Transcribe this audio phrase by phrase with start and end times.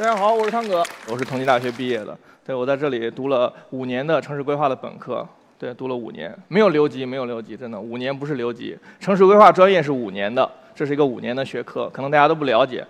[0.00, 2.16] 大家好，我是汤哥，我是同济大学毕业的。
[2.42, 5.28] 对，我在这里读了五年的城市规划的本科。
[5.58, 8.74] 对，读了五年，没有留级，没有留级，真的，五年不是留级。
[8.98, 12.82] 城市规划专业是五年的，这是一个五年的学科，可能大家都不了解。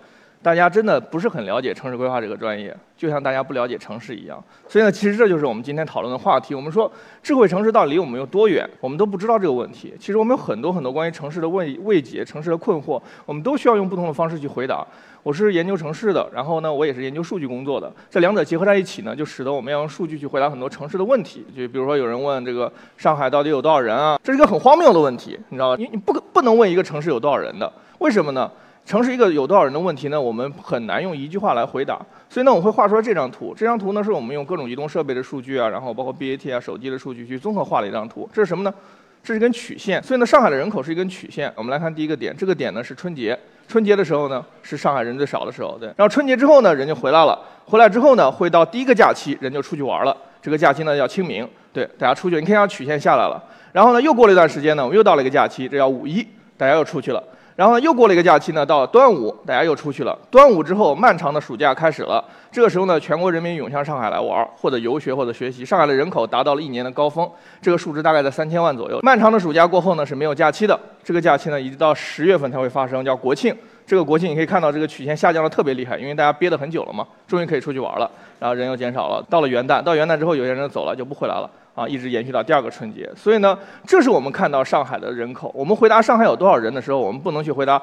[0.43, 4.43] 大家真的不是很了解城市规划这个专业，就像大家不了解城市一样。
[4.67, 6.55] 所以呢，其实这就是我们今天讨论的话题。
[6.55, 6.91] 我们说
[7.23, 9.95] 智慧城市到底离我们有多远，我们都不知道这个问题。
[10.01, 14.87] 其实我们有很多很多关于城市的未未解、城市的困惑，我们都需要用不同的方式去回答。
[15.23, 17.93] 我是研究城市的，然后呢，我也是研究数据工作的。
[18.09, 21.45] 这两者结合在一起呢，就使得我们要用数据去回答很多城市的问题。
[21.55, 24.19] 就比如说有人问这个上海到底有多少人啊？
[24.25, 25.77] 这是一个很荒谬的问题，你知道吧？
[25.79, 28.51] 你你不不能问一个城市有多少人的，为什么呢？
[28.91, 30.21] 城市一个有多少人的问题呢？
[30.21, 31.97] 我们很难用一句话来回答。
[32.29, 33.55] 所以呢，我会画出来这张图。
[33.57, 38.29] 这张图呢，是我们用各种移动设备的数据啊，然后包括 BAT 啊、手机的数据去综合画了一张图。
[38.33, 38.75] 这是什么呢？
[39.23, 40.03] 这是一根曲线。
[40.03, 41.53] 所以呢，上海的人口是一根曲线。
[41.55, 43.39] 我们来看第一个点，这个点呢是春节。
[43.69, 45.79] 春节的时候呢，是上海人最少的时候。
[45.79, 45.87] 对。
[45.97, 47.39] 然后春节之后呢，人就回来了。
[47.67, 50.17] 回来之后呢，会到第一个假期，人就出去玩了。
[50.43, 51.49] 这个假期呢叫清明。
[51.73, 52.41] 对，大家出去。
[52.41, 53.41] 你看，曲线下来了。
[53.71, 57.23] 然后呢，又过了一段时间呢，我们又到了一个假期，这叫五一，大家又出去了。
[57.61, 60.19] 然后呢，又过了一个假期呢，到端午，大家又出去了。
[60.31, 62.25] 端午之后，漫长的暑假开始了。
[62.51, 65.63] 这个时候呢，全国人民涌向上海来玩，或者游学，或者学习。
[65.63, 67.31] 上海的人口达到了一年的高峰，
[67.61, 68.99] 这个数值大概在三千万左右。
[69.03, 70.81] 漫长的暑假过后呢，是没有假期的。
[71.05, 73.55] 这个假期呢，一直到十月份才会发生，叫国庆。
[73.87, 78.11] 这个国庆你可以看到，这个曲线下降的特别厉害，因为大家憋得很久了嘛，终于可以出去玩了。
[78.39, 79.23] 然后人又减少了。
[79.29, 81.51] 到了元旦，到元旦之后，有些人走了，就不回来了。
[81.81, 85.51] 啊，一直延续到第二个春节，所以呢，这是我们看到上海的人口。
[85.55, 87.81] 我们回答上海有多少人的时候，我们不能去回答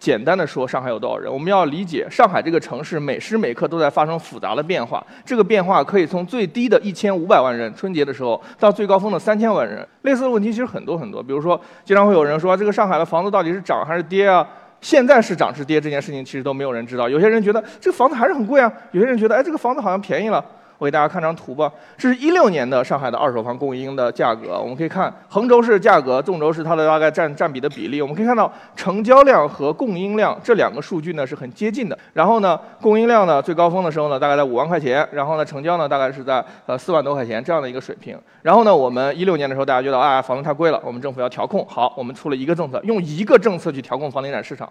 [0.00, 5.06] 简单的说上海有多少人，我们要理解上海这个城市每时每刻都在发生复杂的变化。
[5.24, 9.86] 这个变化可以从最低的一千五百万人春节的时候，到最高峰的三千万人。
[10.02, 14.44] 类似的问题其实很多很多，比如说经常会有人说这个上海的房子到底是涨还是跌啊？
[14.80, 17.08] 现在是涨是跌这件事情其实都没有人知道。
[17.08, 20.44] 有些人觉得这个房子还是很贵啊，有些人觉得哎这个房子好像便宜了。
[20.78, 24.58] 我给大家看张图吧，这是一六年的上海的二手房供应的价格。
[24.60, 28.02] 我们可以看，横轴是价格，纵轴是它的大概占占比的比例。
[28.02, 31.98] 我们可以看到，成交量和供应量这两个数据呢是很接近的。
[32.12, 38.18] 然后呢，供应量呢最高峰的时候呢大概在五万块钱，然后呢成交呢大概是在呃四万多块钱这样的一个水平。
[38.42, 41.66] 然后呢，我们一六年的时候大家觉得啊房子太贵了，我们政府要调控。
[41.66, 44.70] 好，我们出了一个政策，用一个政策去调控房地产市场，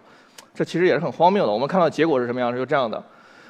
[0.53, 1.52] 这其实也是很荒谬的。
[1.52, 2.56] 我们看到结果是什么样？
[2.56, 3.03] 是这样的。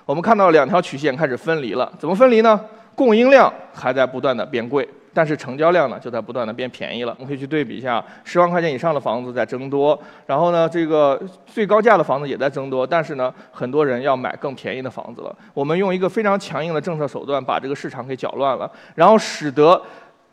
[0.06, 2.60] 我们看到两条曲线开始分离了，怎么分离呢？
[2.94, 7.12] 供应量还在不断的变贵，但是成交量呢就在不断的变便宜了。
[7.18, 15.36] 我们可以去对比一下，十万块钱以上的房子在增多，然后呢，这个最高价的房子也在增多，但是呢，很多人要买更便宜的房子了。
[15.54, 19.82] 我们用一个非常强硬的政策手段把这个市场给搅乱了，然后使得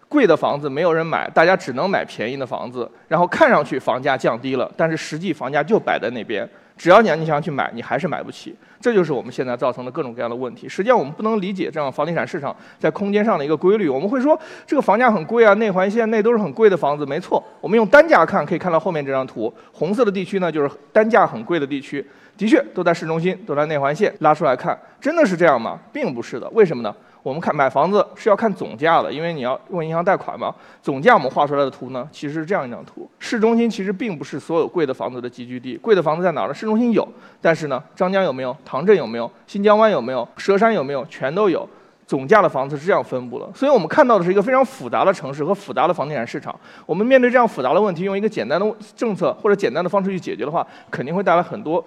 [0.08, 6.48] 贵的房子没有人买，大家只能买便宜的房子，然后看上去房价降低了，但是实际房价就摆在那边。
[6.76, 10.68] 只要你你想去买，你还是买不起，这就是我们现在造成的各种各样的问题。
[10.68, 13.88] 实际上，我们不能理解这样房地产市场在空间上的一个规律。
[13.88, 17.42] 我们会说，这个房价很贵啊，内环线内都是很贵的房子，没错。
[17.60, 22.04] 我们用单价看，可以看到后面这张图，红色的地区呢就是单价很贵的地区，
[22.36, 24.12] 的确都在市中心，都在内环线。
[24.20, 25.78] 拉出来看，真的是这样吗？
[25.92, 26.48] 并不是的。
[26.50, 26.94] 为什么呢？
[27.22, 30.54] 我们看买房子是要看总价的，因为你要问银行贷款嘛。
[30.82, 33.08] 总价我们画出来的图呢，其实是这样一张图。
[33.18, 36.54] 市中心其实并不是所有贵的房子的集聚地，贵的房子在哪儿呢？
[36.54, 37.06] 市中心有，
[37.40, 38.56] 但是呢，张江有没有？
[38.64, 39.30] 唐镇有没有？
[39.46, 40.28] 新疆湾有没有？
[40.36, 41.06] 佘山有没有？
[41.06, 41.68] 全都有。
[42.04, 46.54] 总价的房子是这样分布的，所以我们看到的是一个非常复杂的城市和复杂的房地产市场。
[46.84, 51.82] 我们面对这样复杂的问题，用一个简单的政策或者简单的方式去解决的话，肯定会带来很多。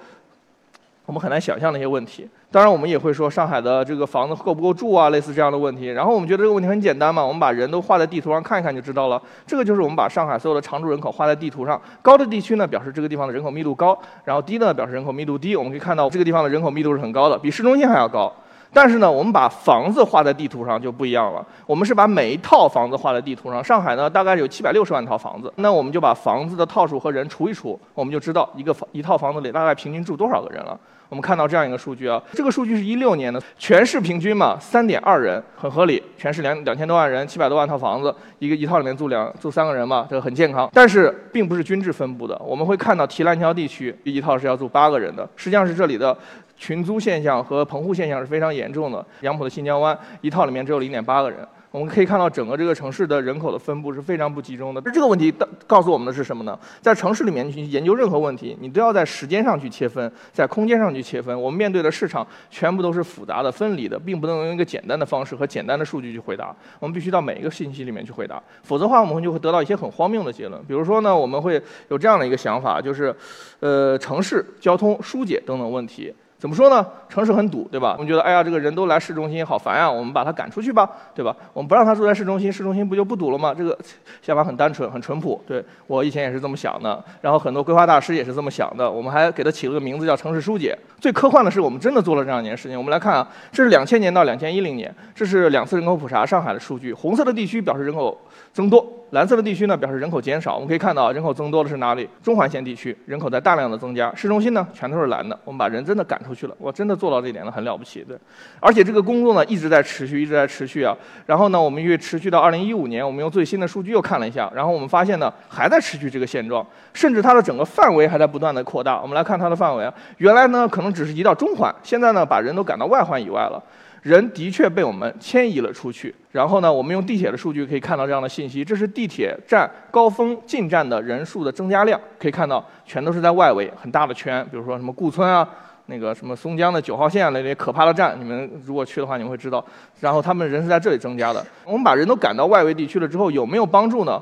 [1.05, 2.27] 我们很难想象那些问题。
[2.51, 5.87] 当然，我们也会说上海的这个房子够不够住啊，类似这样的问题。
[5.87, 9.21] 然后我们觉得这个问题很简单嘛，我们把人都画在地图上看一看就知道了。
[9.45, 15.55] 这个就是我们把上海所有的常住人口画在地图上，高的地区呢表示这个地方的人口密度高，然后低的表示人口密度低。
[15.55, 18.31] 我们可以看到这个地方的人口密度是很高的，比市中心还要高。
[18.73, 21.45] 但是呢，我们把房子画在地图上就不一样了。
[21.65, 23.63] 我们是把每一套房子画在地图上。
[23.63, 25.53] 上海呢，大概有七百六十万套房子。
[25.57, 30.77] 那我们就把房子的套数和人除一除，我们就知道一个房一套房子里大概平均住多少个人了。
[31.09, 36.01] 我们看到这样一个数据啊，这个数据是一六年的，全市平均嘛，三点二人，很合理。
[36.17, 40.69] 全市两两千多万人，七百多万套房子，一个一套里面住两住三个人嘛，这个很健康。
[40.73, 46.17] 但是并不是均质分布的，我们会看到提篮桥地区一套是要住八个人的，实际上是这里的。
[46.57, 49.05] 群租现象和棚户现象是非常严重的。
[49.19, 51.45] 杨浦的新江湾一套里面只有零点八个人，
[51.75, 54.79] 我们可以看到整个这个城市的人口的分布是非常不集中的。
[54.93, 55.33] 这个问题
[55.67, 56.57] 告诉我们的是什么呢？
[56.81, 61.37] 在城市里面去研究任何问题，你都要在时间上去切分，在空间上去切分。
[61.37, 66.55] 我们面对的市场全部都是复杂的、分离的，并不能用一个简单的方式和简单的数据去回答。
[66.79, 70.63] 我们必须到每一个信息里面去回答，否则的话我们就会得到一些很荒谬的结论。
[70.63, 73.13] 比如说呢，我们会有这样的一个想法，就是，
[73.59, 76.13] 呃，城市交通疏解等等问题。
[76.37, 76.85] 怎么说呢？
[77.07, 77.93] 城市很堵，对吧？
[77.97, 81.35] 我们觉得，哎呀，这个人都来市中心，好烦呀，我们把他赶出去吧，对吧？
[81.53, 83.53] 我们不让他住在市中心，市中心不就不堵了吗？
[83.57, 83.77] 这个
[84.21, 85.41] 想法很单纯，很淳朴。
[85.47, 88.89] 对我以前也是这么想的，然后很多规划大师也是这么想的。
[88.89, 90.77] 我们还给他起了个名字叫城市疏解。
[90.99, 92.77] 最科幻的是，我们真的做了这样一件事情。
[92.77, 96.93] 我们来看啊，这是两千年到两千一零年，这是两次人口普查上海的数据。
[96.93, 98.19] 红色的地区表示人口
[98.55, 98.89] 增多。
[99.11, 100.55] 蓝色的地区呢，表示人口减少。
[100.55, 102.07] 我们可以看到，人口增多的是哪里？
[102.23, 104.13] 中环线地区，人口在大量的增加。
[104.15, 105.37] 市中心呢，全都是蓝的。
[105.43, 108.17] 我们把人真的赶出去了，我真的做到这一点了，很了不起，对。
[108.61, 110.95] 而且这个工作呢，一直在持续，一直在持续啊。
[111.25, 119.01] 然后呢，我们又持续到二零一五年，我们用最新的数据又看了一下，然后我们发现呢，还在持续这个现状，甚至它的整个范围还在不断的扩大。
[119.01, 123.61] 我们来看它的范围啊，原来呢，可能只是移到中环，现在呢，把人都赶到外环以外了。
[124.05, 135.49] 人的确被我们迁移了出去，然后呢，我们用地铁的数据可以看到这样的信息，这是地铁站高峰进站的人数的增加量，可以看到全都是在外围很大的圈，比如说什么顾村啊，
[135.87, 139.65] 那个什么松江的九号线啊那些可怕的站，你们如果去的话，你们会知道，
[139.99, 141.43] 然后他们人是在这里增加的。
[141.65, 144.21] 我们把人都赶到外围地区了之后，有没有帮助呢？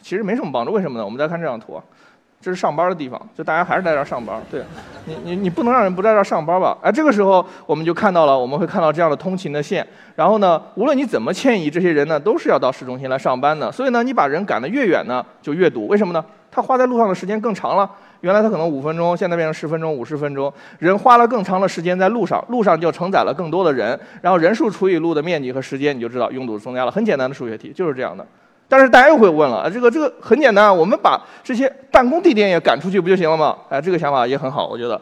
[0.00, 1.04] 其实没什么帮助，为什么呢？
[1.04, 1.74] 我们再看这张图。
[1.74, 1.84] 啊
[2.42, 4.40] 这是上班的地方，就大家还是在这儿上班。
[4.50, 4.62] 对，
[5.04, 6.74] 你你你不能让人不在这儿上班吧？
[6.82, 9.86] 哎，这个时候我们就看到了，我们会看到这样的通勤的线。
[10.16, 13.70] 然后呢，无论你怎么迁移，这些人呢都是要到市中心来上班的。
[13.70, 15.86] 所以呢，你把人赶得越远呢，就越堵。
[15.86, 16.24] 为什么呢？
[16.50, 17.88] 他花在路上的时间更长了。
[18.22, 20.50] 原来他可能五分钟，现在变成十分钟、五十分钟。
[20.78, 23.98] 人花了更长的时间在路上，路上就承载了更多的人。
[24.22, 26.90] 然后人数除以路的面积和时间，你就知道拥堵增加了。
[26.90, 28.26] 很简单的数学题，就是这样的。
[28.70, 33.56] 但是大家又会问了，啊这个这个很简单，我们把这些办公地点也赶出去不就行了吗？
[33.68, 34.98] 哎，这个想法也很好，我觉得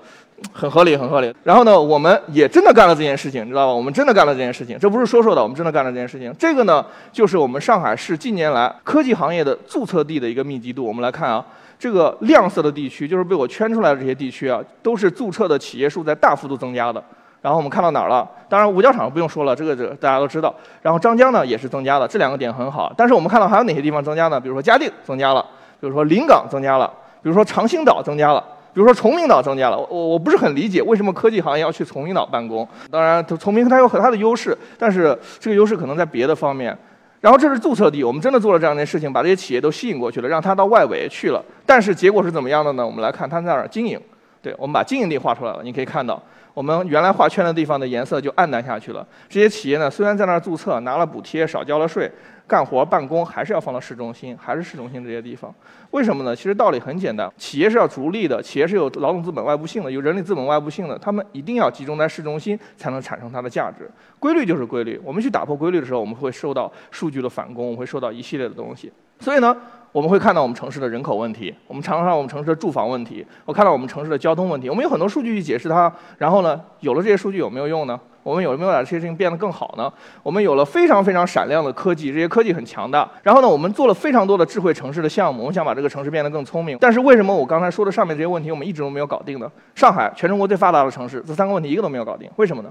[0.54, 1.30] 很合理，很合理。
[1.44, 3.74] 然后呢，我们也真的干了这件事情，你知道吧？
[3.74, 6.34] 我们真的干了这件事情，这不是说说的，我们真的干了这件事情。
[6.38, 6.82] 这个呢，
[7.12, 10.82] 就是我们上海市近年来科技行业的注册地的一个密集度。
[10.82, 11.44] 我们来看啊，
[11.78, 17.04] 这个亮色的地区，就是被我圈出来的这些地区啊，都是注册的企业数在大幅度增加的。
[17.40, 18.28] 然后我们看到哪儿了？
[18.48, 20.54] 当然五角场不用说了，这个这大家都知道。
[20.82, 22.92] 然后张江呢也是增加了，这两个点很好。
[22.96, 24.40] 但是我们看到还有哪些地方增加呢？
[24.40, 25.44] 比如说嘉定增加了，
[25.80, 26.92] 比如说临港增加了，
[27.22, 28.42] 比如说长兴岛增加了，
[28.74, 29.78] 比如说崇明岛增加了。
[29.78, 32.66] 我我不是很理解为什么科技行业要去崇明岛办公。
[32.90, 36.76] 当然，崇明它有很大的优势，但是这个优势可能在别的方面。
[37.20, 41.44] 然后这是注册地，我们真的做了这样一件事情，把这些企业都吸引过去了，让它到外围去了。
[41.66, 42.86] 但是结果是怎么样的呢？
[42.86, 44.00] 我们来看它在哪儿经营。
[44.40, 46.20] 对，我们把经营地画出来了，你可以看到。
[46.58, 49.06] 我们原来画圈的地方的颜色就暗淡下去了。
[49.28, 52.10] 这些企业呢，虽然在那儿注册，拿了补贴，少交了税，
[52.48, 55.54] 干活办公还是要放到市中心，还是市中心这些地方。
[55.92, 56.34] 为什么呢？
[56.34, 63.88] 其实道理很简单，企业是要逐利的，企业是有劳动资本外部性的，有人力资本外部性的，他们一定要集中在市中心，才能产生它的价值。
[64.18, 68.92] 规律就是规律，我们去打破规律的时候，我们会受到数据的反攻，我们会受到一系列的东西。
[69.20, 69.56] 所以呢。
[69.98, 74.70] 我们会看到我们城市的人口问题，我们常常看我们城市的住房问题，我看到我们城市的交通问题。
[74.70, 77.98] 我们有很多数据去解释它，然后呢，有了这些数据有没有用呢？
[78.22, 79.92] 我们有没有把这些事情变得更好呢？
[80.22, 83.10] 我们有了非常非常闪亮的科技，这些科技很强大。
[83.24, 86.78] 然后呢，我们做了非常多的智慧城市的项目，我们想把这个城市变得更聪明。
[86.80, 89.50] 但是为什么我刚才说的上面这些问题我们一直都没有搞定呢？
[89.74, 92.70] 上海，全中国最发达的城市，这三个问题一个都没有搞定，为什么呢？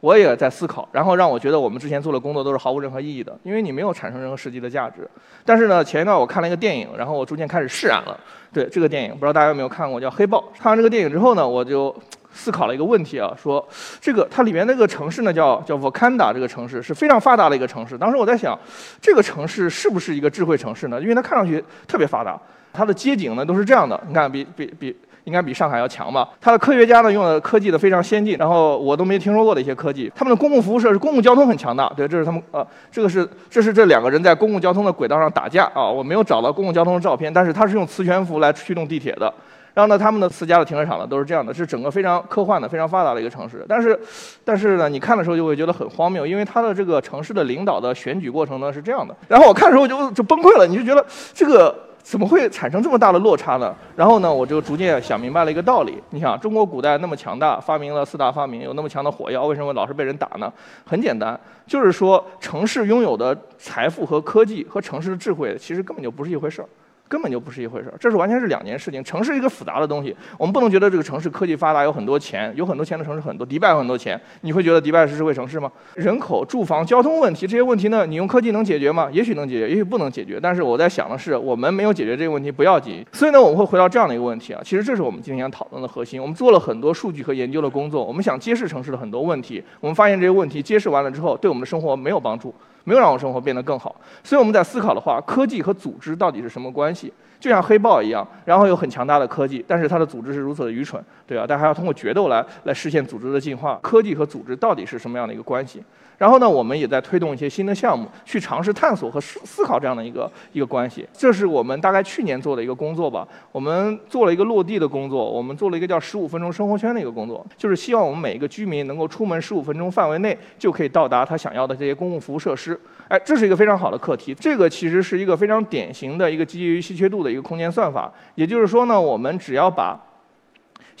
[0.00, 5.08] 我也在思考，然后让我觉得我们之前做的工作都是毫无任何意义的，因为你没有产生任何实际的价值。
[5.44, 8.18] 但是呢，前一段我看了一个电影，然后我逐渐开始释然了。
[8.52, 10.38] 对这个电影，不知道大家有没有看过，叫《黑豹》。
[10.60, 11.94] 看完这个电影之后呢，我就
[12.32, 13.64] 思考了一个问题啊，说
[14.00, 17.98] 这个它里面那个城市呢，叫叫 Wakanda 这个城市是非常发达的一个城市。
[17.98, 18.58] 当时我在想，
[19.00, 21.00] 这个城市是不是一个智慧城市呢？
[21.00, 22.40] 因为它看上去特别发达，
[22.72, 24.96] 它的街景呢都是这样的，你看，比比比。
[25.24, 26.26] 应该比上海要强吧？
[26.40, 30.10] 它的科学家呢用的科技的非常先进，然后我都没听说过的一些科技。
[30.16, 31.92] 他们的公共服务设施、公共交通很强大。
[31.94, 35.88] 对，这是他们呃，这个是这是这两个人在公共交通的轨道上打架啊！
[35.88, 39.32] 我没有找到公共交通的照片，但是它是用磁悬浮来驱动地铁的。
[39.74, 43.64] 然后呢，他们的私家的停车场呢都是这样的，是整个非常科幻的、非常发达的一个城市。
[43.68, 44.00] 但是，
[44.42, 49.14] 但是呢，你看的时候就会觉得很荒谬，因为它的这个城市的领导的选举过程呢是这样的。
[49.28, 51.89] 然后我看的时候就就崩溃了，你就觉得这个。
[52.02, 53.74] 怎么会产生这么大的落差呢？
[53.94, 56.02] 然后呢，我就逐渐想明白了一个道理。
[56.10, 60.52] 你想，中国古代那么强大，发明了四大发明，有那么强的火药，为什么老是被人打呢？
[60.84, 66.68] 很简单，就是说城市拥有的财富和科技和城市的智慧，其实根本就不是一回事儿。
[67.10, 69.02] 根本就不是一回事儿，这是完全是两件事情。
[69.02, 73.44] 城市一个复杂的东西，我们不能觉得这个城市科技发达，有很多钱，有很多钱的城市很多。
[73.44, 75.68] 迪拜有很多钱，你会觉得迪拜是智慧城市吗？
[75.96, 78.06] 人口、住房、交通问题这些问题呢？
[78.06, 79.08] 你用科技能解决吗？
[79.10, 80.38] 也许能解决，也许不能解决。
[80.40, 83.04] 但是我在想的是，我们没有解决这个问题不要紧。
[83.12, 84.60] 所以呢，我们会回到这样的一个问题啊。
[84.64, 86.22] 其实这是我们今天想讨论的核心。
[86.22, 89.60] 我们做了很多数据和研究的工作，我们想揭示城市的很多问题。
[89.80, 93.94] 我们发现这些问题揭示完了之后，对我们的生活没有帮助，没有让我生活变得更好。
[94.22, 97.12] 所以我们在思考的话，科技和组织到底是什么关系？
[97.38, 101.46] 就像黑豹一样，然后有很强大的科技，但是它的组织是如此的愚蠢，对吧？
[101.48, 103.78] 但还要通过决斗来来实现组织的进化。
[103.82, 105.82] 科技和组织到底是什么样的一个关系？
[106.20, 111.08] 然后呢，我们也在推动一些新的项目，去尝试探索和思思考这样的一个一个关系。
[111.14, 113.26] 这是我们大概去年做的一个工作吧。
[113.50, 122.78] 我们做了一个落地的工作，我们做了一个叫“十五分钟生活圈”的一个工作，就是希望我们每一个居民能够出门十五分钟范围内就可以到达他想要的这些公共服务设施。
[123.08, 124.34] 哎，这是一个非常好的课题。
[124.34, 128.12] 这个其实是一个非常典型的一个基于稀缺度的一个空间算法。
[128.34, 129.98] 也就是说呢，我们只要把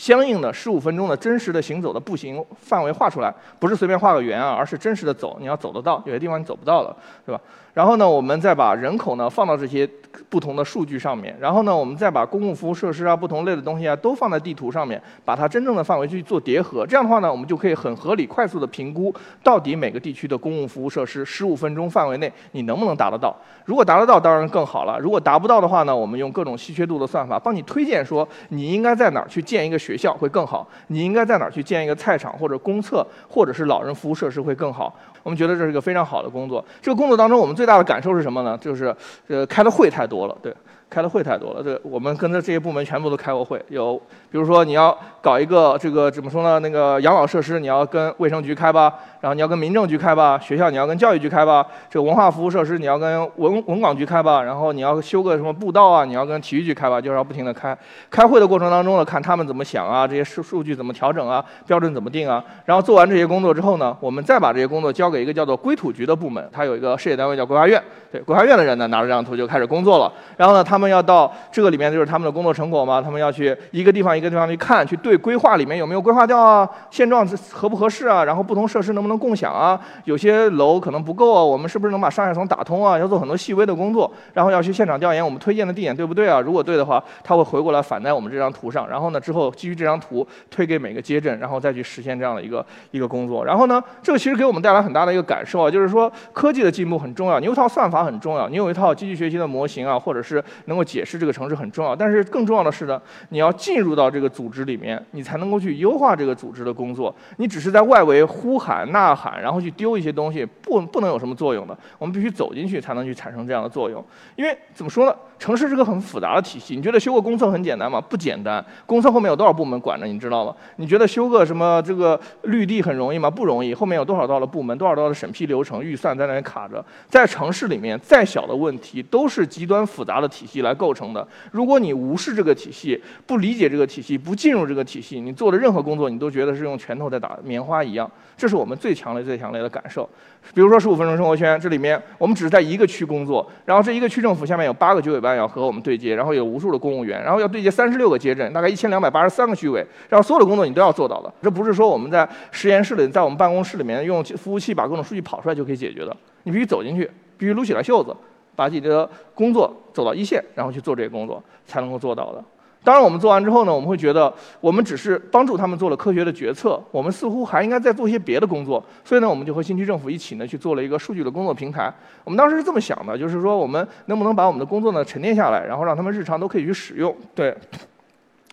[0.00, 7.38] 相应的十五分钟的真实的行走的步行范围画出来，不是随便画个圆啊，而是真实的走，你要走得到，有些地方你走不到了，对吧？
[7.72, 9.88] 然后呢，我们再把人口呢放到这些
[10.28, 16.84] 不同的数据上面，然后呢，我们再把公共服务设施啊、不同类的东西啊都放在地图上面，把它真正的范围去做叠合。
[16.86, 23.34] 这样的话呢，我们就可以很合理、快速的评估到底每个地区的公共服务设施十五分钟范围内你能不能达得到。
[23.64, 34.92] 如果达得到，当然更好了；如果达不到的话呢，我们用各种稀缺度的算法帮你推荐说你应该在哪儿去建一个学校会更好，你应该在哪儿去建一个菜场或者公厕或者是老人服务设施会更好。
[35.22, 36.64] 我们觉得这是一个非常好的工作。
[36.80, 38.58] 这个工作当中，我们最大大的感受是什么呢？
[38.60, 38.92] 就是，
[39.28, 40.52] 呃，开的会太多了，对。
[40.90, 43.64] 开的会太多了，这我们跟着这些部门全部都开过会。
[43.68, 43.96] 有，
[44.28, 46.58] 比如说你要搞一个这个怎么说呢？
[46.58, 57.76] 那个养老设施，你要跟卫生局开吧，然后你要跟民政局开吧，学校你要跟教育局开吧，这个文化服务设施你要跟文文广局开吧，然后你要修个什么步道啊，你要跟体育局开吧，就是要不停的开。
[58.10, 62.42] 开会的过程当中呢，看他们怎么想啊，这些数数据怎么调整啊，标准怎么定啊。
[62.64, 67.80] 然后做完这些工作之后呢，我们再把这些工作交给一个叫做规土局的部门，它有一个事业单位叫规划院。
[68.10, 70.12] 对，规划院的人呢，拿着这张图就开始工作了。
[70.36, 82.98] 然后呢，他他们要到这个里面就是他们的工作成果嘛，他们要去一个地方一个地方去看，去对规划里面有没有规划掉啊，现状合不合适啊，然后不同设施能不能共享啊，有些楼可能不够啊，我们是不是能把上下层打通啊？
[82.98, 86.40] 要做很多细微的工作，然后要去现场调研我们推荐的地点对不对啊？
[86.40, 93.44] 如果对的话，他会回过来反在我们这张图上，然后呢之后基于这张图推给每个街镇，然后再去实现这样的一个一个工作。
[93.44, 98.80] 然后呢，这个其实给我们带来很大的一个感受啊，就是说科技的进步很重要，你有一套算法很重要，你有一。
[98.80, 107.12] 套机器学习的模型啊，或者是能够解释这个城市很重要，但是更重要的是呢，你要进入到这个组织里面，你才能够去优化这个组织的工作。
[107.38, 111.76] 你只是在外围呼喊呐喊，然后去丢一些东西，不不能有什么作用的。
[111.98, 114.02] 我们必须走进去才能去产生这样的作用。
[114.36, 116.76] 因为怎么说呢，城市是个很复杂的体系。
[116.76, 118.00] 你觉得修个公厕很简单吗？
[118.00, 118.64] 不简单。
[118.86, 120.54] 公厕后面有多少部门管着，你知道吗？
[120.76, 123.28] 你觉得修个什么这个绿地很容易吗？
[123.28, 123.74] 不容易。
[123.74, 126.84] 后面有多少道的部门，多少道的审批流程、预算在那里卡着。
[127.08, 131.26] 在城市里面，再小的问题都是极端复杂的体系来构成的。
[131.50, 138.10] 如果你无视这个体系，不理解这个体系，不进入这个体系，你做的任何工作，你都觉得是用拳头在打棉花一样。
[138.36, 140.08] 这是我们最强烈、最强烈的感受。
[140.54, 151.30] 比如说十五分钟生活圈，这里面我们只是在一个区工作，然后这一个区政府下面有八个居委办要和我们对接，然后有无数的公务员，然后要对接三十六个街镇，大概一千两百八十三个居委，然后所有的工作你都要做到的。
[151.42, 156.16] 这不是说我们在实验室里，在我们办公室里面用服务器把各种数据跑出来就可以解决的。
[156.44, 158.16] 你必须走进去，必须撸起来袖子。
[158.60, 162.44] 把自己的工作走到一线，然后去做这个工作，才能够做到的。
[162.84, 168.84] 当然，我们做完之后呢，我们会觉得我们只是帮助他们做了科学的决策，我们似乎还应该再做一些别的工作。
[169.02, 171.90] 所以呢，我们就和新区政府一起呢去做了一个数据的工作平台。
[172.22, 177.16] 我们当时是这么想的，就是说我们能不能把我们的工作呢沉淀下来，然后让他们日常都可以去使用。
[177.34, 177.56] 对。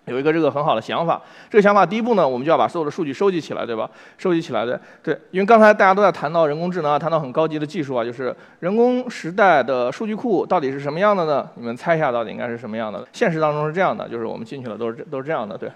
[0.08, 3.90] 有一个这个很好的想法，这个想法第一步呢，我们就要把所有的数据收集起来，对吧？
[4.18, 11.48] 收集起来的，对，因为刚才大家都在谈到人工智能啊，谈到很高级的技术啊，就是人工时代的数据库到底是什么样的呢？
[11.56, 13.06] 你们猜一下，到底应该是什么样的？
[13.12, 15.70] 现实当中是这样的，就是我们进去了都是都是这样的，对，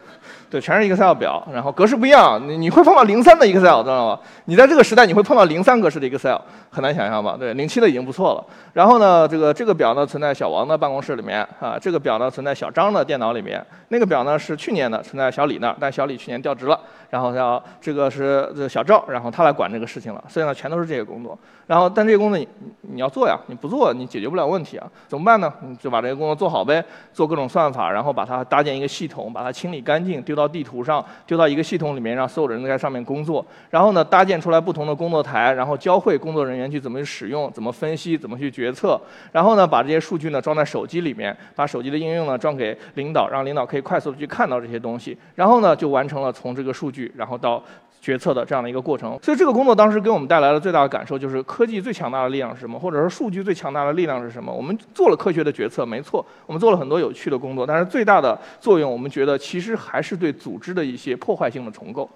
[0.50, 4.20] 对，全是 Excel 表，然后格式不一样，你你会碰到零三的 Excel，知道吗？
[4.46, 6.38] 你在这个时代你会碰到零三格式的 Excel，
[6.70, 7.36] 很难想象吧？
[7.38, 8.46] 对，零七的已经不错了。
[8.72, 14.21] 然后呢，这个这个表呢存在小王的办公室里面啊，这个表呢存在小张的电脑里面，那个表。
[14.24, 21.38] 呢是去年的存在小李那儿，但小李去年调职了，然后要这个是小赵，然后他来管这个事情了，所以呢全都是这些工作。
[21.68, 22.46] 然后但这些工作你
[22.82, 25.52] 你要做呀，你不做你解决不了问题啊，怎么办呢？
[25.62, 33.46] 你就把这个工作做好呗，做各种算法，然后把它搭建一个系统，把它清理干净，丢到地图上，丢到一个系统里面，让所有人在上面工作。
[33.70, 39.00] 然后呢搭建出来不同的工作台，然后教会工作人员去怎么去使用，怎么分析，怎么去决策。
[39.32, 44.11] 然后呢把这些数据呢装在手机里面，把手机的应用呢装给领导，让领导可以快速。
[44.14, 47.64] 去看到这些东西，然后呢，就完成了从这个数据，然后到
[48.00, 49.18] 决策的这样的一个过程。
[49.22, 54.52] 所以这个工作当时给我们带来的最大的感受就是，科技最强大的力量是什么，或者说数据最强大的力量是什么？
[54.52, 62.10] 我们做了科学的决策，没错，我们做了很多有趣的工作，但是最大的作用，我们觉得其实还是对组织的一些破坏性的重构。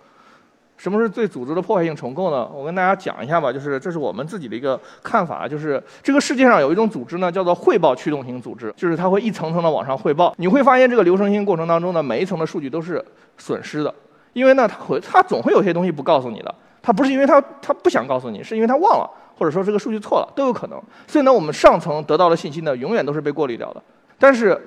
[0.77, 2.47] 什么是对组织的破坏性重构呢？
[2.53, 10.33] 我跟大家讲一下吧，就是这是我们自己的一个看法，就是这个世界上有一种组织呢，叫做汇报驱动型组织，就是它会一层层的往上汇报。
[10.37, 13.03] 你会发现这个流程性过程当中呢，每一层的数据都是
[13.37, 13.93] 损失的，
[14.33, 20.81] 因为呢，它会它总会有些东西不告诉你的，它不是因为它它不想告诉你，是因为它忘了，或者说这个数据错了，都有可能。
[21.07, 23.81] 所以呢，我们上层得到的信息呢，永远都是被过滤掉的。
[24.19, 24.59] 但是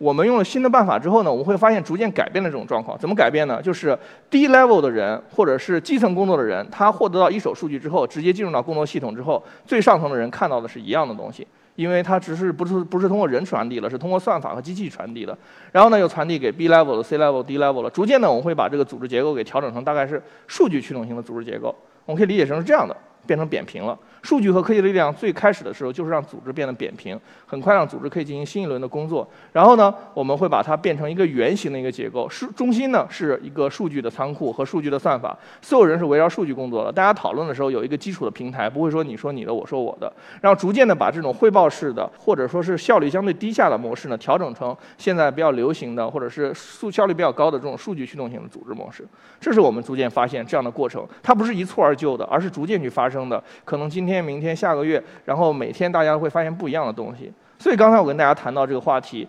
[0.00, 2.98] 我们用了新的办法之后呢，我们会发现逐渐改变了这种状况。
[2.98, 3.60] 怎么改变呢？
[3.60, 3.96] 就是
[4.30, 15.36] 低 level 的人或者是基层工作的人，他获得到一手数据之后，直接进入到工作系统之后，最上层的人看到的是一样的东西，因为他只是不是不是通过人传递了，是通过算法和机器传递的。
[15.70, 17.90] 然后呢，又传递给 B level 的、C level、D level 了。
[17.90, 21.74] 逐渐呢，我们会把这个组织结构给调整成大概是数据驱动型的组织结构。
[22.06, 22.96] 我们可以理解成是这样的。
[23.26, 23.96] 变成扁平了。
[24.22, 29.28] 数据和科技力量最开始的时候就是让组织变得扁平，很快让组织可以进行新一轮的工作。
[29.52, 36.92] 然后呢，我们会把它变成一个圆形的一个结构，是中心呢是一个数据的仓库和数据的算法，所有人是围绕数据工作的。
[36.92, 40.12] 大家讨论的时候有一个基础的平台，不会说你说你的，我说我的。
[40.40, 49.06] 然后逐渐的把这种汇报式的或者说是效率相对低下的模式呢，调整成现在比较流行的或者是速效率比较高的这种数据驱动型的组织模式。
[49.40, 53.42] 这是我们逐渐发现这样的过程，它不是一蹴而就的，而是逐渐去发生的。
[53.64, 57.32] 可能今天、天明天、下个月，然后每天大家会发现不一样的东西。
[57.58, 59.26] 所以刚才我跟大家谈到这个话题，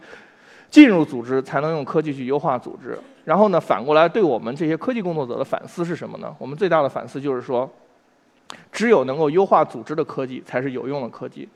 [0.70, 2.98] 进入组织才能用科技去优化组织。
[3.24, 6.36] 然后呢，反过来对我们这些科技工作者的反思是什么呢？
[6.40, 7.70] 我们最大的反思就是说，
[8.72, 11.48] 只有能够优化组织的科技才是有用的科技。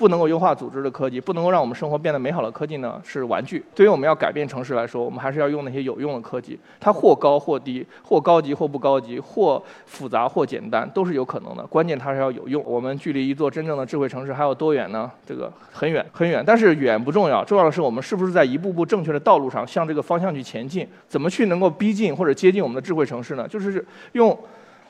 [0.00, 3.62] 不能够优化组织的科技，不能够让我们生活变得美好的科技呢，是玩具。
[3.74, 6.58] 对于我们要改变城市来说，我们还是要用那些有用的科技。
[6.80, 11.62] 它或高或低，或高级或不高级，或复杂或简单，都是有可能的。
[11.66, 12.64] 关键它是要有用。
[12.64, 15.10] 我们距离一座真正的智慧城市还有多远呢？
[15.26, 16.42] 这个很远很远。
[16.46, 20.88] 但是远不重要，重要的是我们是不是在一步步正确的道路上向这个方向去前进？
[21.06, 23.46] 怎么去能够逼近或者接近我们的智慧城市呢？
[23.46, 24.34] 就是用。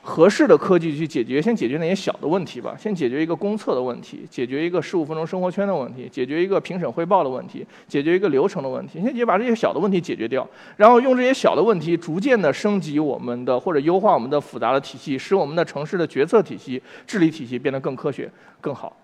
[0.03, 2.75] 合适的科技去解决，先解决那些小的问题吧。
[2.77, 8.99] 先解决一个公测的问题，解决一个十五分钟生活圈的问题，解决一个评审汇报的问题，解决一个流程的问题。
[9.01, 18.27] 先解把这些小的问题解决掉，然后用这些小的问题逐渐的升级我们的或者优化我们的复杂的体系，使我们的城市的决策体系、治理体系变得更科学、
[18.59, 18.97] 更好。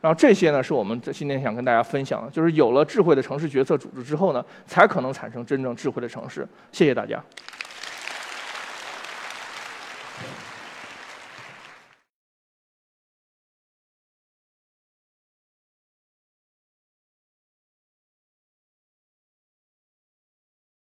[0.00, 6.48] 然后这些呢，是我们今天想跟大家分享的，就是有了智慧的城市决策组织之后呢，才可能产生真正智慧的城市。
[6.72, 7.22] 谢谢大家。